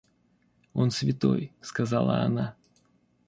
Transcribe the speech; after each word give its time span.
Он 0.73 0.89
святой,— 0.89 1.53
сказала 1.61 2.23
она. 2.23 2.55